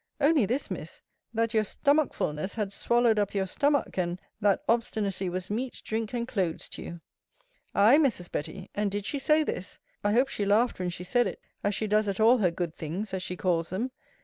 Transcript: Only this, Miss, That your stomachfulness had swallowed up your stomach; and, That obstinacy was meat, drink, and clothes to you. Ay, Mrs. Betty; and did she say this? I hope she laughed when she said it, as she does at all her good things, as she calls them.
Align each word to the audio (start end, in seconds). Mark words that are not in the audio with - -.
Only 0.19 0.47
this, 0.47 0.71
Miss, 0.71 1.03
That 1.31 1.53
your 1.53 1.63
stomachfulness 1.63 2.55
had 2.55 2.73
swallowed 2.73 3.19
up 3.19 3.35
your 3.35 3.45
stomach; 3.45 3.99
and, 3.99 4.19
That 4.39 4.63
obstinacy 4.67 5.29
was 5.29 5.51
meat, 5.51 5.79
drink, 5.85 6.11
and 6.15 6.27
clothes 6.27 6.69
to 6.69 6.81
you. 6.81 7.01
Ay, 7.75 7.99
Mrs. 7.99 8.31
Betty; 8.31 8.71
and 8.73 8.89
did 8.89 9.05
she 9.05 9.19
say 9.19 9.43
this? 9.43 9.77
I 10.03 10.13
hope 10.13 10.27
she 10.27 10.43
laughed 10.43 10.79
when 10.79 10.89
she 10.89 11.03
said 11.03 11.27
it, 11.27 11.39
as 11.63 11.75
she 11.75 11.85
does 11.85 12.07
at 12.07 12.19
all 12.19 12.39
her 12.39 12.49
good 12.49 12.75
things, 12.75 13.13
as 13.13 13.21
she 13.21 13.37
calls 13.37 13.69
them. 13.69 13.91